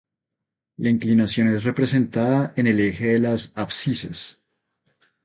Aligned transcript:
La 0.79 0.89
inclinación 0.89 1.47
es 1.55 1.63
representada 1.63 2.53
en 2.55 2.65
el 2.65 2.79
eje 2.79 3.09
de 3.13 3.19
las 3.19 3.53
abscisas. 3.55 4.41